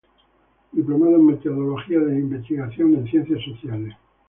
Diplomado 0.71 1.17
en 1.17 1.27
Metodología 1.27 1.99
de 1.99 2.17
Investigación 2.17 2.95
en 2.95 3.05
Ciencias 3.07 3.39
Sociales. 3.45 3.93